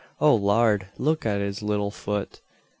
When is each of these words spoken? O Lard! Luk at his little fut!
O 0.19 0.33
Lard! 0.33 0.87
Luk 0.97 1.27
at 1.27 1.41
his 1.41 1.61
little 1.61 1.91
fut! 1.91 2.41